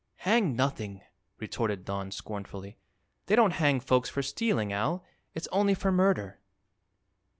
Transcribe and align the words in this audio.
"Hang 0.25 0.55
nothing!" 0.55 1.01
retorted 1.37 1.85
Don, 1.85 2.09
scornfully. 2.09 2.79
"They 3.27 3.35
don't 3.35 3.51
hang 3.51 3.79
folks 3.79 4.09
for 4.09 4.23
stealing, 4.23 4.73
Al; 4.73 5.03
it's 5.35 5.47
only 5.51 5.75
for 5.75 5.91
murder." 5.91 6.39